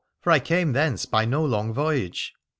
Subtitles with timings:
[0.19, 2.33] for I came thence by no long voyage.